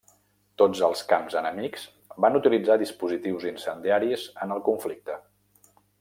Tots 0.61 0.79
els 0.87 1.01
camps 1.11 1.35
enemics 1.41 1.83
van 2.25 2.39
utilitzar 2.41 2.77
dispositius 2.83 3.45
incendiaris 3.53 4.23
en 4.47 4.55
el 4.57 4.63
conflicte. 4.71 5.19